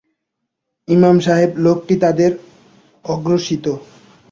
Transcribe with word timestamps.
ইমাম 0.87 1.17
সাহেব 1.19 1.51
লোকটি 1.57 1.95
তাদের 1.95 2.31
আশ্রিত। 3.05 3.65